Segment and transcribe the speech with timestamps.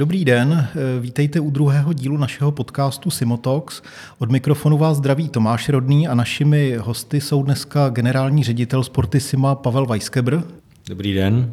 [0.00, 0.68] Dobrý den,
[1.00, 3.82] vítejte u druhého dílu našeho podcastu Simotox.
[4.18, 9.86] Od mikrofonu vás zdraví Tomáš Rodný a našimi hosty jsou dneska generální ředitel Sportisima Pavel
[9.86, 10.42] Weiskeber.
[10.88, 11.52] Dobrý den.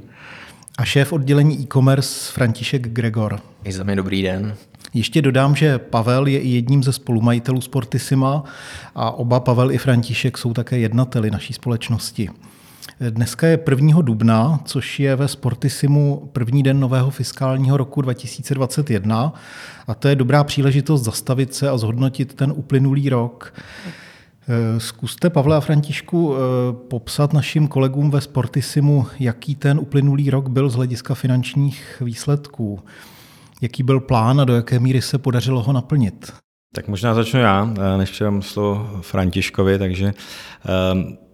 [0.77, 3.39] A šéf oddělení e-commerce František Gregor.
[3.63, 4.55] I za mě dobrý den.
[4.93, 8.43] Ještě dodám, že Pavel je i jedním ze spolumajitelů Sportisima
[8.95, 12.29] a oba Pavel i František jsou také jednateli naší společnosti.
[12.99, 14.01] Dneska je 1.
[14.01, 19.33] dubna, což je ve Sportisimu první den nového fiskálního roku 2021
[19.87, 23.53] a to je dobrá příležitost zastavit se a zhodnotit ten uplynulý rok.
[24.77, 26.35] Zkuste, Pavle a Františku,
[26.89, 32.79] popsat našim kolegům ve Sportisimu, jaký ten uplynulý rok byl z hlediska finančních výsledků.
[33.61, 36.33] Jaký byl plán a do jaké míry se podařilo ho naplnit?
[36.75, 40.13] Tak možná začnu já, než předám slovo Františkovi, takže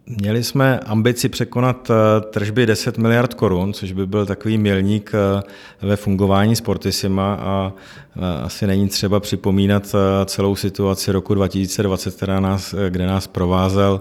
[0.07, 5.43] Měli jsme ambici překonat eh, tržby 10 miliard korun, což by byl takový milník eh,
[5.81, 7.73] ve fungování Sportisima a
[8.15, 9.95] eh, asi není třeba připomínat
[10.25, 13.99] celou situaci roku 2020, která nás, kde nás provázel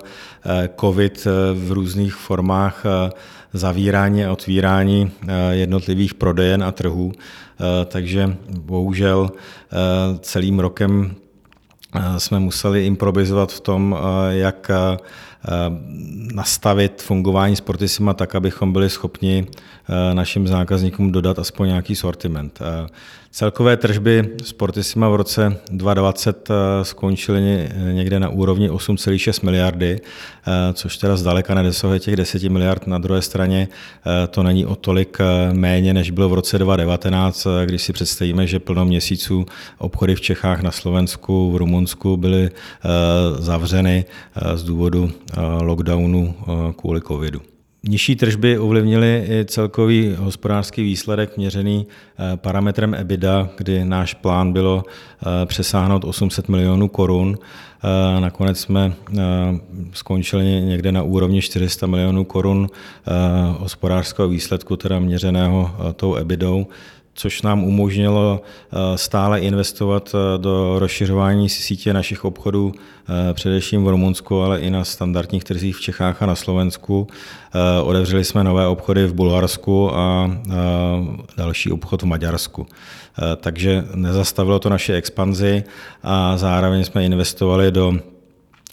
[0.81, 2.85] COVID v různých formách
[3.53, 5.11] zavírání a otvírání
[5.51, 7.13] jednotlivých prodejen a trhů.
[7.87, 9.31] Takže bohužel
[10.21, 11.15] celým rokem
[12.19, 13.99] jsme museli improvizovat v tom,
[14.31, 14.71] jak
[16.35, 19.47] nastavit fungování Sportisima tak, abychom byli schopni
[20.13, 22.59] našim zákazníkům dodat aspoň nějaký sortiment.
[23.31, 26.49] Celkové tržby Sportisima v roce 2020
[26.83, 30.01] skončily někde na úrovni 8,6 miliardy,
[30.73, 32.87] což teda zdaleka nedosahuje těch 10 miliard.
[32.87, 33.69] Na druhé straně
[34.31, 35.19] to není o tolik
[35.53, 39.47] méně, než bylo v roce 2019, když si představíme, že plno měsíců
[39.79, 41.82] obchody v Čechách, na Slovensku, v Rumunsku
[42.17, 42.51] byly
[43.39, 44.05] zavřeny
[44.55, 45.11] z důvodu
[45.63, 46.35] lockdownu
[46.77, 47.41] kvůli covidu.
[47.89, 54.85] Nižší tržby ovlivnily i celkový hospodářský výsledek měřený eh, parametrem EBITDA, kdy náš plán bylo
[54.87, 57.39] eh, přesáhnout 800 milionů korun.
[57.39, 58.93] Eh, nakonec jsme
[59.93, 62.69] skončili někde na úrovni 400 milionů korun
[63.59, 66.67] hospodářského výsledku, teda měřeného tou EBITou,
[67.15, 73.89] což nám umožnilo eh, stále investovat eh, do rozšiřování sítě našich obchodů, eh, především v
[73.89, 77.07] Rumunsku, ale i na standardních trzích v Čechách a na Slovensku.
[77.83, 80.31] Odevřeli jsme nové obchody v Bulharsku a
[81.37, 82.67] další obchod v Maďarsku.
[83.37, 85.65] Takže nezastavilo to naše expanzi
[86.03, 87.99] a zároveň jsme investovali do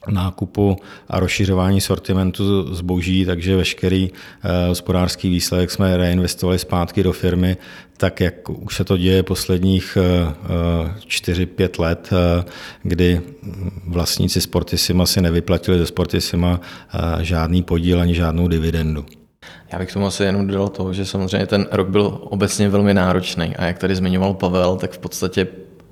[0.08, 0.78] nákupu
[1.08, 4.10] a rozšiřování sortimentu zboží, takže veškerý
[4.68, 7.58] hospodářský výsledek jsme reinvestovali zpátky do firmy,
[8.00, 9.98] tak jak už se to děje posledních
[11.08, 12.44] 4-5 eh, eh, let, eh,
[12.84, 13.22] kdy
[13.88, 16.60] vlastníci Sportisima si nevyplatili ze Sportisima
[17.22, 19.06] žádný podíl ani žádnou dividendu.
[19.72, 23.56] Já bych tomu asi jenom dodal to, že samozřejmě ten rok byl obecně velmi náročný
[23.56, 25.48] a jak tady zmiňoval Pavel, tak v podstatě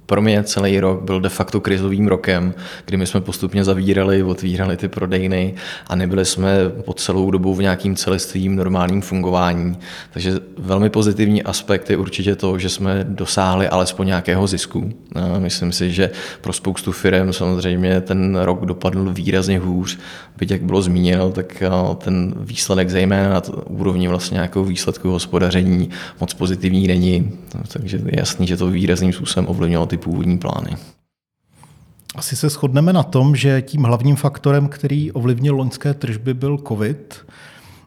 [0.07, 2.53] pro mě celý rok byl de facto krizovým rokem,
[2.85, 5.53] kdy my jsme postupně zavírali, otvírali ty prodejny
[5.88, 9.78] a nebyli jsme po celou dobu v nějakým celistvým normálním fungování.
[10.12, 14.94] Takže velmi pozitivní aspekt je určitě to, že jsme dosáhli alespoň nějakého zisku.
[15.40, 16.09] Myslím si, že
[16.41, 19.97] pro spoustu firm samozřejmě ten rok dopadl výrazně hůř,
[20.38, 21.63] byť jak bylo zmíněno, tak
[21.97, 25.90] ten výsledek zejména na úrovni vlastně nějakého výsledku hospodaření
[26.22, 27.31] moc pozitivní není.
[27.73, 30.78] Takže je jasný, že to výrazným způsobem ovlivnilo ty ty původní plány.
[32.16, 37.25] Asi se shodneme na tom, že tím hlavním faktorem, který ovlivnil loňské tržby, byl COVID.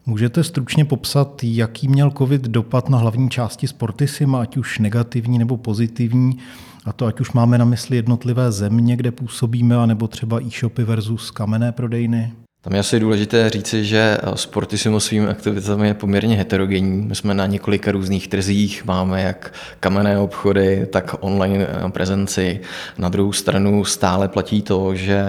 [0.05, 5.57] Můžete stručně popsat, jaký měl COVID dopad na hlavní části Sportisima, ať už negativní nebo
[5.57, 6.37] pozitivní,
[6.85, 11.31] a to ať už máme na mysli jednotlivé země, kde působíme, anebo třeba e-shopy versus
[11.31, 12.33] kamenné prodejny?
[12.63, 17.05] Tam je asi důležité říci, že Sportissimo svými aktivitami je poměrně heterogenní.
[17.07, 22.59] My jsme na několika různých trzích, máme jak kamenné obchody, tak online prezenci.
[22.97, 25.23] Na druhou stranu stále platí to, že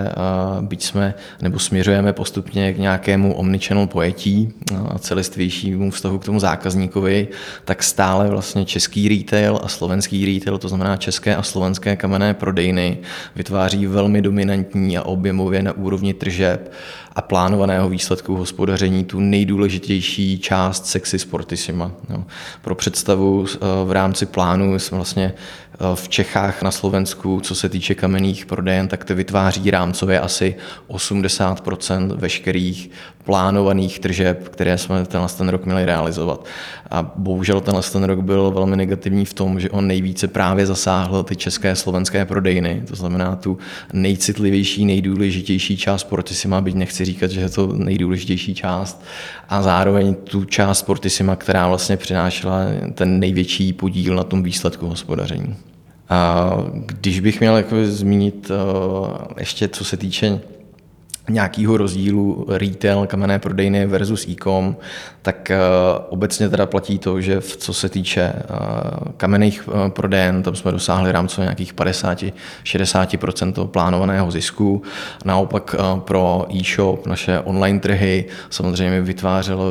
[0.61, 4.53] byť jsme nebo směřujeme postupně k nějakému omnichannel pojetí
[4.89, 7.29] a celistvějšímu vztahu k tomu zákazníkovi,
[7.65, 12.99] tak stále vlastně český retail a slovenský retail, to znamená české a slovenské kamenné prodejny,
[13.37, 16.73] vytváří velmi dominantní a objemově na úrovni tržeb
[17.15, 21.93] a plánovaného výsledku hospodaření tu nejdůležitější část sexy sportisima.
[22.09, 22.25] No.
[22.63, 25.35] Pro představu eh, v rámci plánu jsme vlastně
[25.95, 30.55] v Čechách na Slovensku, co se týče kamenných prodejen, tak to vytváří rámcově asi
[30.87, 31.63] 80
[32.15, 32.91] veškerých
[33.25, 36.45] plánovaných tržeb, které jsme tenhle ten rok měli realizovat.
[36.91, 41.23] A bohužel tenhle ten rok byl velmi negativní v tom, že on nejvíce právě zasáhl
[41.23, 43.59] ty české slovenské prodejny, to znamená tu
[43.93, 49.05] nejcitlivější, nejdůležitější část Sportissima, byť nechci říkat, že je to nejdůležitější část,
[49.49, 52.59] a zároveň tu část Sportissima, která vlastně přinášela
[52.95, 55.57] ten největší podíl na tom výsledku hospodaření.
[56.13, 56.51] A
[56.87, 60.41] když bych měl jako zmínit eh, ještě, co se týče
[61.31, 64.77] nějakého rozdílu retail, kamenné prodejny versus e-com,
[65.23, 65.59] tak eh,
[66.09, 68.43] obecně teda platí to, že v, co se týče eh,
[69.17, 74.83] kamenných eh, prodejen, tam jsme dosáhli rámcově nějakých 50-60% plánovaného zisku.
[75.25, 79.65] Naopak pro e-shop, naše online trhy, samozřejmě vytvářela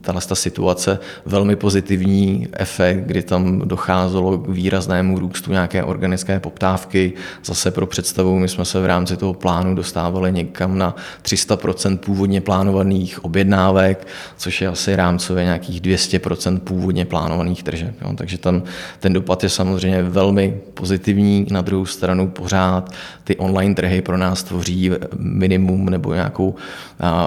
[0.00, 7.12] tato situace velmi pozitivní efekt, kdy tam docházelo k výraznému růstu nějaké organické poptávky.
[7.44, 12.40] Zase pro představu, my jsme se v rámci toho plánu dostávali někam na 300% původně
[12.40, 14.06] plánovaných objednávek,
[14.36, 17.94] což je asi rámcově nějakých 200% původně plánovaných tržeb.
[18.02, 18.12] Jo.
[18.16, 18.62] Takže tam
[19.00, 21.46] ten dopad je samozřejmě velmi pozitivní.
[21.50, 22.92] Na druhou stranu pořád
[23.24, 26.54] ty online trhy pro nás tvoří minimum nebo nějakou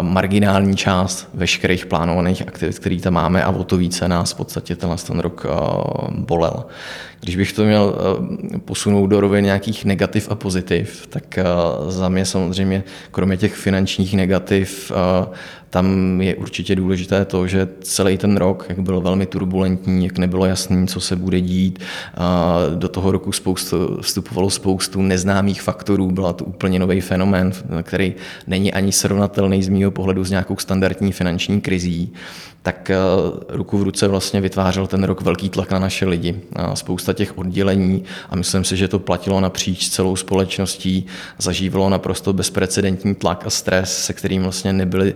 [0.01, 4.75] marginální část veškerých plánovaných aktivit, které tam máme a o to více nás v podstatě
[4.75, 5.45] tenhle ten rok
[6.09, 6.65] bolel.
[7.21, 7.95] Když bych to měl
[8.65, 11.39] posunout do rovin nějakých negativ a pozitiv, tak
[11.87, 14.91] za mě samozřejmě, kromě těch finančních negativ,
[15.69, 20.45] tam je určitě důležité to, že celý ten rok, jak byl velmi turbulentní, jak nebylo
[20.45, 21.79] jasný, co se bude dít,
[22.75, 28.15] do toho roku spoustu, vstupovalo spoustu neznámých faktorů, byla to úplně nový fenomén, který
[28.47, 32.13] není ani srovnatelný z mého pohledu s nějakou standardní finanční krizí.
[32.67, 32.97] Tak eh,
[33.49, 36.41] ruku v ruce vlastně vytvářel ten rok velký tlak na naše lidi.
[36.73, 38.03] Spousta těch oddělení.
[38.29, 41.05] A myslím si, že to platilo napříč celou společností,
[41.37, 45.15] zažívalo naprosto bezprecedentní tlak a stres, se kterým vlastně nebyli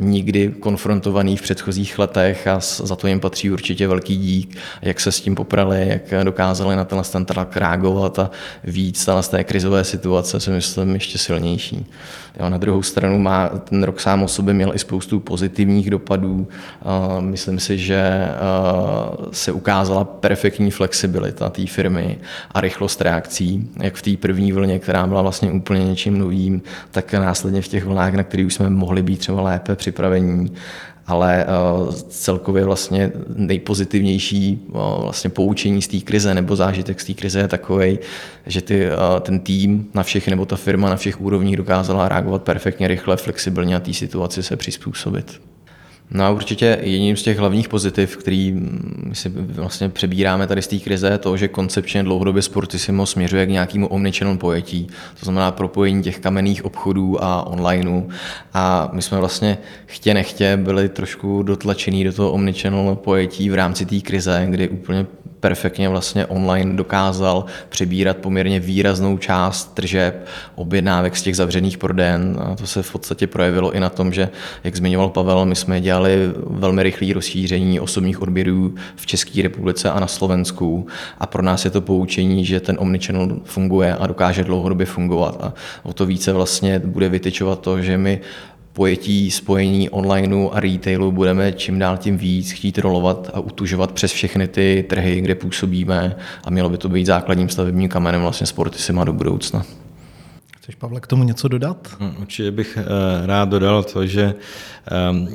[0.00, 5.12] nikdy konfrontovaný v předchozích letech a za to jim patří určitě velký dík, jak se
[5.12, 8.30] s tím poprali, jak dokázali na tenhle ten tlak reagovat a
[8.64, 11.86] víc z té krizové situace si myslím ještě silnější.
[12.40, 16.48] Jo, na druhou stranu má ten rok sám o sobě měl i spoustu pozitivních dopadů.
[17.20, 18.28] Myslím si, že
[19.32, 22.18] se ukázala perfektní flexibilita té firmy
[22.52, 27.12] a rychlost reakcí, jak v té první vlně, která byla vlastně úplně něčím novým, tak
[27.12, 30.50] následně v těch vlnách, na kterých jsme mohli být třeba lépe připravení
[31.08, 37.14] ale uh, celkově vlastně nejpozitivnější uh, vlastně poučení z té krize nebo zážitek z té
[37.14, 37.98] krize je takový,
[38.46, 42.42] že ty, uh, ten tým na všech nebo ta firma na všech úrovních dokázala reagovat
[42.42, 45.40] perfektně, rychle, flexibilně a té situaci se přizpůsobit.
[46.10, 48.60] No a určitě jedním z těch hlavních pozitiv, který
[49.12, 53.50] si vlastně přebíráme tady z té krize, je to, že koncepčně dlouhodobě Sportissimo směřuje k
[53.50, 54.86] nějakému omnichannel pojetí,
[55.20, 58.02] to znamená propojení těch kamenných obchodů a onlineu.
[58.54, 63.86] A my jsme vlastně chtě nechtě byli trošku dotlačení do toho omnichannel pojetí v rámci
[63.86, 65.06] té krize, kdy úplně
[65.40, 72.36] perfektně vlastně online dokázal přebírat poměrně výraznou část tržeb, objednávek z těch zavřených prodejen.
[72.40, 74.28] A to se v podstatě projevilo i na tom, že,
[74.64, 80.00] jak zmiňoval Pavel, my jsme dělali velmi rychlé rozšíření osobních odběrů v České republice a
[80.00, 80.86] na Slovensku.
[81.18, 85.36] A pro nás je to poučení, že ten omnichannel funguje a dokáže dlouhodobě fungovat.
[85.40, 85.52] A
[85.82, 88.20] o to více vlastně bude vytyčovat to, že my
[88.78, 94.12] pojetí spojení onlineu a retailu budeme čím dál tím víc chtít rolovat a utužovat přes
[94.12, 99.04] všechny ty trhy, kde působíme a mělo by to být základním stavebním kamenem vlastně Sportisima
[99.04, 99.64] do budoucna.
[100.68, 101.88] Chceš, Pavle, k tomu něco dodat?
[102.00, 104.34] Hm, určitě bych eh, rád dodal to, že
[104.86, 105.28] ehm,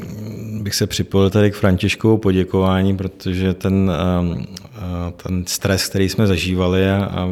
[0.63, 6.27] bych se připojil tady k Františkovu poděkování, protože ten, ehm, eh, ten stres, který jsme
[6.27, 7.29] zažívali a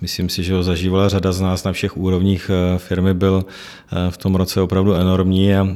[0.00, 3.44] myslím si, že ho zažívala řada z nás na všech úrovních eh, firmy, byl
[4.10, 5.66] v tom roce opravdu enormní a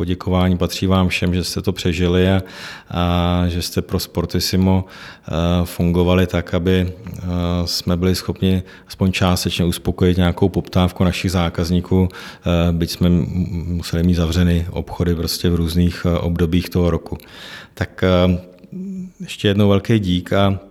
[0.00, 2.42] poděkování patří vám všem, že jste to přežili a,
[2.90, 5.30] a že jste pro Sportissimo eh,
[5.64, 7.22] fungovali tak, aby eh,
[7.64, 13.08] jsme byli schopni aspoň částečně uspokojit nějakou poptávku našich zákazníků, eh, byť jsme
[13.76, 17.18] museli mít zavřeny obchody prostě v různých obdobích toho roku.
[17.74, 18.04] Tak
[19.20, 20.69] ještě jednou velký dík a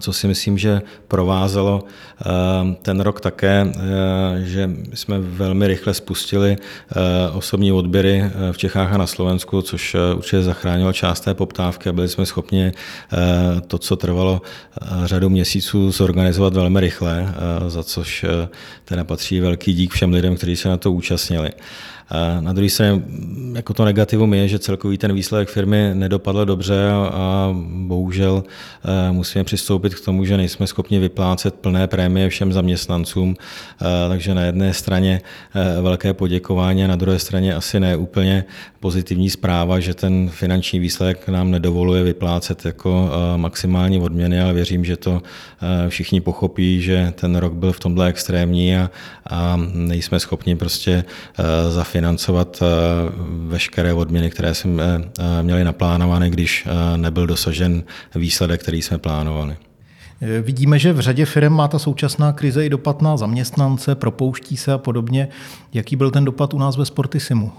[0.00, 2.24] co si myslím, že provázelo eh,
[2.82, 6.94] ten rok také, eh, že jsme velmi rychle spustili eh,
[7.32, 12.08] osobní odběry v Čechách a na Slovensku, což určitě zachránilo část té poptávky a byli
[12.08, 12.72] jsme schopni
[13.66, 14.42] to, co trvalo
[15.04, 17.34] řadu měsíců, zorganizovat velmi rychle,
[17.68, 18.24] za což
[18.84, 21.50] teda patří velký dík všem lidem, kteří se na to účastnili.
[22.40, 23.02] Na druhé straně,
[23.54, 27.54] jako to negativum je, že celkový ten výsledek firmy nedopadl dobře a
[27.86, 28.44] bohužel
[29.12, 33.36] musíme přistupovat podstoupit k tomu, že nejsme schopni vyplácet plné prémie všem zaměstnancům,
[34.08, 35.20] takže na jedné straně
[35.82, 38.44] velké poděkování a na druhé straně asi ne úplně
[38.80, 44.96] pozitivní zpráva, že ten finanční výsledek nám nedovoluje vyplácet jako maximální odměny, ale věřím, že
[44.96, 45.22] to
[45.88, 48.90] všichni pochopí, že ten rok byl v tomhle extrémní a,
[49.30, 51.04] a nejsme schopni prostě
[51.68, 52.62] zafinancovat
[53.46, 55.04] veškeré odměny, které jsme
[55.42, 57.84] měli naplánované, když nebyl dosažen
[58.14, 59.57] výsledek, který jsme plánovali.
[60.42, 64.72] Vidíme, že v řadě firm má ta současná krize i dopad na zaměstnance, propouští se
[64.72, 65.28] a podobně.
[65.74, 67.52] Jaký byl ten dopad u nás ve Sportisimu?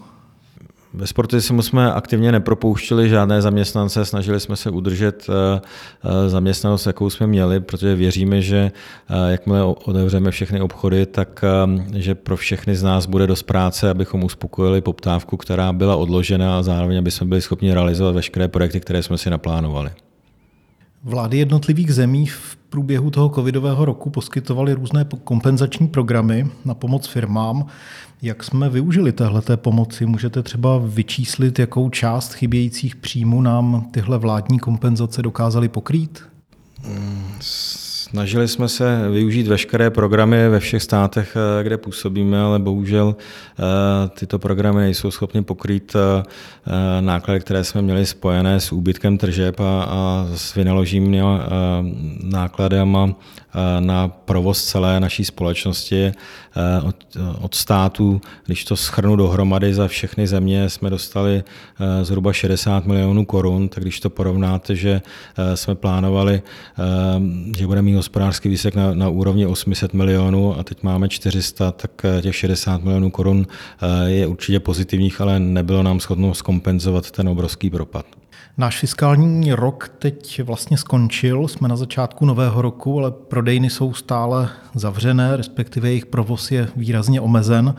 [0.93, 5.61] Ve Sportisimu jsme aktivně nepropouštili žádné zaměstnance, snažili jsme se udržet eh,
[6.03, 8.71] eh, zaměstnanost, jakou jsme měli, protože věříme, že
[9.09, 11.45] eh, jakmile otevřeme všechny obchody, tak
[11.95, 16.63] že pro všechny z nás bude dost práce, abychom uspokojili poptávku, která byla odložena a
[16.63, 19.91] zároveň, aby jsme byli schopni realizovat veškeré projekty, které jsme si naplánovali.
[21.03, 27.65] Vlády jednotlivých zemí v průběhu toho covidového roku poskytovaly různé kompenzační programy na pomoc firmám.
[28.21, 30.05] Jak jsme využili téhleté pomoci?
[30.05, 36.23] Můžete třeba vyčíslit, jakou část chybějících příjmů nám tyhle vládní kompenzace dokázaly pokrýt?
[38.09, 43.63] Snažili jsme se využít veškeré programy ve všech státech, eh, kde působíme, ale bohužel eh,
[44.09, 46.23] tyto programy nejsou schopny pokrýt eh,
[47.01, 51.21] náklady, které jsme měli spojené s úbytkem tržeb a, s vynaloženými
[52.23, 53.09] nákladama
[53.79, 56.11] na provoz celé naší společnosti
[56.83, 56.95] od,
[57.41, 58.21] od státu.
[58.45, 61.43] Když to schrnu dohromady za všechny země, jsme dostali
[62.01, 65.01] zhruba 60 milionů korun, tak když to porovnáte, že
[65.55, 66.41] jsme plánovali,
[67.57, 72.05] že budeme mít hospodářský výsek na, na úrovni 800 milionů a teď máme 400, tak
[72.21, 73.47] těch 60 milionů korun
[74.05, 78.05] je určitě pozitivních, ale nebylo nám schopno zkompenzovat ten obrovský propad.
[78.57, 84.49] Náš fiskální rok teď vlastně skončil, jsme na začátku nového roku, ale prodejny jsou stále
[84.75, 87.75] zavřené, respektive jejich provoz je výrazně omezen.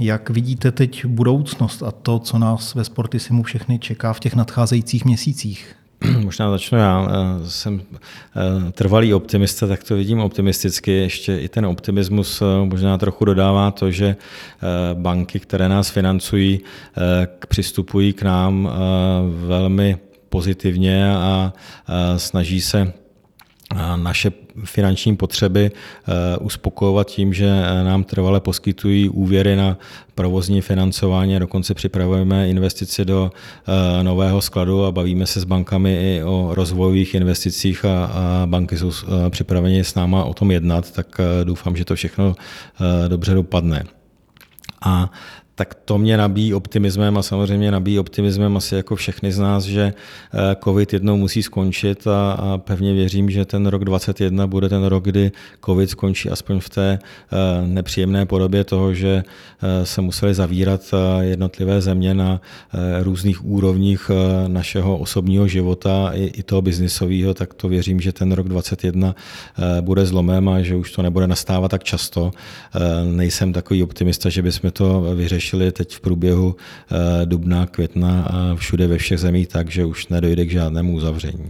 [0.00, 5.04] Jak vidíte teď budoucnost a to, co nás ve Sportisimu všechny čeká v těch nadcházejících
[5.04, 5.76] měsících?
[6.20, 7.08] Možná začnu já.
[7.10, 10.92] Eh, jsem eh, trvalý optimista, tak to vidím optimisticky.
[10.92, 14.16] Ještě i ten optimismus eh, možná trochu dodává to, že
[14.94, 16.60] banky, které nás financují,
[17.48, 18.70] přistupují k nám
[19.46, 19.98] velmi
[20.28, 21.52] pozitivně a
[22.16, 22.92] snaží se
[23.96, 24.32] naše
[24.64, 29.78] finanční potřeby eh, uspokojovat tím, že eh, nám trvale poskytují úvěry na
[30.14, 36.22] provozní financování dokonce připravujeme investici do eh, nového skladu a bavíme se s bankami i
[36.22, 38.92] o rozvojových investicích a banky jsou
[39.30, 42.34] připraveni s náma o tom jednat, tak doufám, že to všechno
[43.08, 43.84] dobře dopadne.
[44.84, 45.10] A
[45.58, 49.82] tak to mě nabíjí optimismem a samozřejmě nabíjí optimismem asi jako všechny z nás, že
[50.34, 54.84] eh, COVID jednou musí skončit a, a pevně věřím, že ten rok 2021 bude ten
[54.84, 55.32] rok, kdy
[55.64, 61.80] COVID skončí aspoň v té eh, nepříjemné podobě toho, že eh, se museli zavírat jednotlivé
[61.80, 62.40] země na
[63.02, 64.10] různých úrovních
[64.46, 69.14] našeho osobního života i, i toho biznisového, tak to věřím, že ten rok 2021
[69.80, 72.30] bude zlomem a že už to nebude nastávat tak často.
[73.04, 78.54] Nejsem takový optimista, že bychom to vyřešili řešili teď v průběhu eh, dubna, května a
[78.54, 81.48] všude ve všech zemích tak, že už nedojde k žádnému uzavření.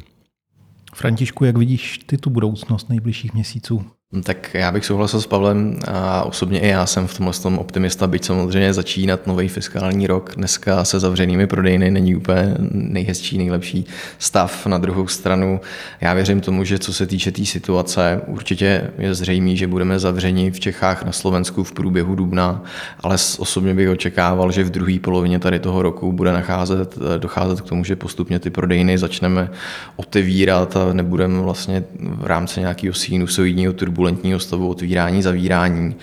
[0.94, 3.84] Františku, jak vidíš ty tu budoucnost nejbližších měsíců?
[4.12, 7.58] No tak já bych souhlasil s Pavlem a osobně i já jsem v tomhle tom
[7.58, 13.86] optimista, byť samozřejmě začínat nový fiskální rok dneska se zavřenými prodejny není úplně nejhezčí, nejlepší
[14.18, 14.66] stav.
[14.66, 15.60] Na druhou stranu
[16.00, 19.98] já věřím tomu, že co se týče té tý situace, určitě je zřejmé, že budeme
[19.98, 22.62] zavřeni v Čechách, na Slovensku v průběhu dubna,
[23.00, 27.68] ale osobně bych očekával, že v druhé polovině tady toho roku bude nacházet, docházet k
[27.68, 29.50] tomu, že postupně ty prodejny začneme
[29.96, 35.96] otevírat a nebudeme vlastně v rámci nějakého sinusoidního turbulentního stavu otvírání, zavírání.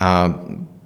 [0.00, 0.34] A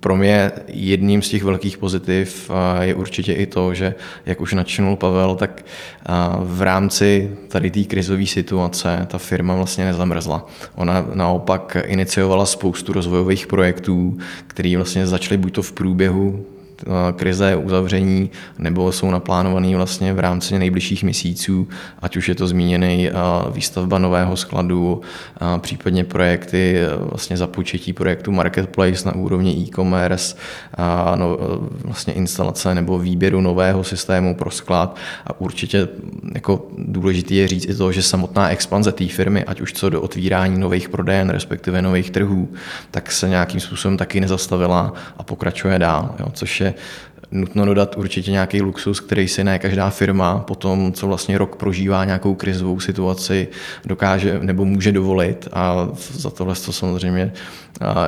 [0.01, 3.95] pro mě jedním z těch velkých pozitiv je určitě i to, že,
[4.27, 5.65] jak už načinul Pavel, tak
[6.45, 10.47] v rámci tady té krizové situace ta firma vlastně nezamrzla.
[10.75, 16.47] Ona naopak iniciovala spoustu rozvojových projektů, které vlastně začaly buď to v průběhu
[17.17, 21.69] krize, uzavření, nebo jsou naplánovaný vlastně v rámci nejbližších měsíců,
[22.03, 23.11] ať už je to zmíněný
[23.53, 25.01] výstavba nového skladu,
[25.59, 30.37] případně projekty, vlastně započetí projektu Marketplace na úrovni e-commerce,
[31.15, 31.39] no,
[31.85, 34.97] vlastně instalace nebo výběru nového systému pro sklad.
[35.27, 35.89] A určitě
[36.35, 40.03] jako důležité je říct i to, že samotná expanze té firmy, ať už co do
[40.03, 42.49] otvírání nových prodejen, respektive nových trhů,
[42.91, 46.64] tak se nějakým způsobem taky nezastavila a pokračuje dál, jo, což je
[47.31, 51.57] nutno dodat určitě nějaký luxus, který si ne každá firma po tom, co vlastně rok
[51.57, 53.49] prožívá nějakou krizovou situaci,
[53.85, 55.49] dokáže nebo může dovolit.
[55.53, 57.33] A za tohle to samozřejmě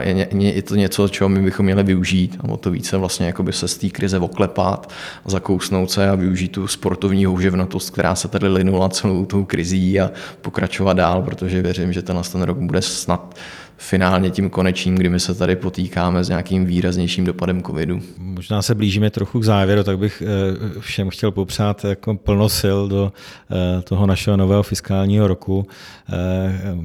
[0.01, 2.39] je, je to něco, čeho my bychom měli využít.
[2.41, 4.93] A o to více vlastně jakoby se z té krize oklepat,
[5.25, 10.11] zakousnout se a využít tu sportovní houževnatost, která se tady linula celou tou krizí a
[10.43, 13.35] pokračovat dál, protože věřím, že ten, ten rok bude snad
[13.76, 18.00] finálně tím konečným, kdy my se tady potýkáme s nějakým výraznějším dopadem covidu.
[18.18, 22.78] Možná se blížíme trochu k závěru, tak bych eh, všem chtěl popřát jako plno sil
[22.88, 23.12] do
[23.50, 25.66] eh, toho našeho nového fiskálního roku.
[26.12, 26.76] Eh,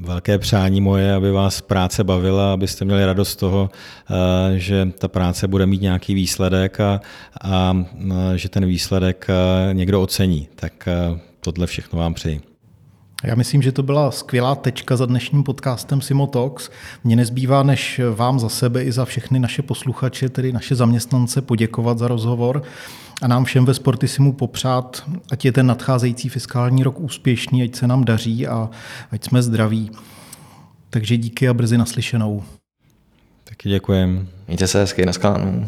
[0.00, 3.70] velké přání moje, aby vás práce bavila, abyste měli radost z toho,
[4.56, 7.00] že ta práce bude mít nějaký výsledek a,
[7.42, 7.76] a
[8.36, 9.26] že ten výsledek
[9.72, 10.48] někdo ocení.
[10.54, 10.88] Tak
[11.40, 12.55] tohle všechno vám přeji.
[13.26, 16.70] Já myslím, že to byla skvělá tečka za dnešním podcastem Simo Talks.
[17.04, 21.98] Mně nezbývá, než vám za sebe i za všechny naše posluchače, tedy naše zaměstnance, poděkovat
[21.98, 22.62] za rozhovor
[23.22, 27.86] a nám všem ve Sportisimu popřát, ať je ten nadcházející fiskální rok úspěšný, ať se
[27.86, 28.70] nám daří a
[29.10, 29.90] ať jsme zdraví.
[30.90, 32.42] Takže díky a brzy naslyšenou.
[33.44, 34.28] Taky děkujem.
[34.46, 35.66] Mějte se hezky, naschledanou.